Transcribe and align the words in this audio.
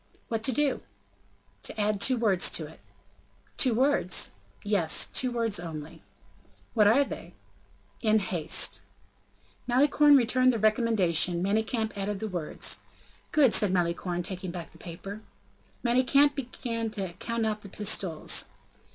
"What 0.29 0.41
to 0.45 0.51
do?" 0.51 0.81
"To 1.61 1.79
add 1.79 2.01
two 2.01 2.17
words 2.17 2.49
to 2.53 2.65
it." 2.65 2.79
"Two 3.55 3.75
words?" 3.75 4.31
"Yes; 4.63 5.05
two 5.05 5.31
words 5.31 5.59
only." 5.59 6.01
"What 6.73 6.87
are 6.87 7.03
they?" 7.03 7.35
"In 8.01 8.17
haste." 8.17 8.81
Malicorne 9.67 10.17
returned 10.17 10.51
the 10.53 10.57
recommendation; 10.57 11.43
Manicamp 11.43 11.95
added 11.95 12.17
the 12.19 12.27
words. 12.27 12.79
"Good," 13.31 13.53
said 13.53 13.71
Malicorne, 13.71 14.23
taking 14.23 14.49
back 14.49 14.71
the 14.71 14.79
paper. 14.79 15.21
Manicamp 15.83 16.33
began 16.33 16.89
to 16.89 17.13
count 17.19 17.45
out 17.45 17.61
the 17.61 17.69
pistoles. 17.69 18.49